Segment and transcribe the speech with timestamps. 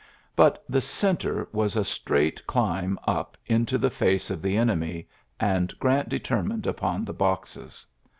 [0.35, 5.07] But the centre was a straight climb np into the face of the enemy;
[5.39, 7.85] and Grant determined upon the boxes.